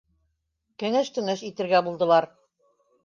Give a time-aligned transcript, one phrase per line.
[0.83, 2.31] Кәңәш-төңәш итергә булдылар.